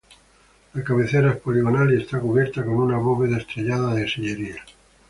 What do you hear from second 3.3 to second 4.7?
estrellada de sillería.